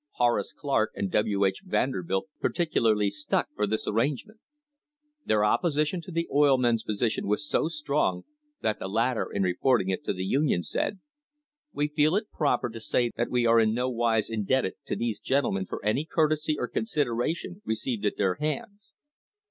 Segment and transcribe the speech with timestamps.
[0.13, 1.45] Horace Clark and W.
[1.45, 1.61] H.
[1.63, 4.39] Vanderbilt par ticularly stuck for this arrangement.
[5.27, 8.23] Their opposition to the oil men's position was so strong
[8.61, 11.01] that the latter in reporting it to I he Union said:
[11.71, 15.19] "We feel it proper to say that we are in no rise indebted to these
[15.19, 18.93] gentlemen for any courtesy or con ideration received at their hands."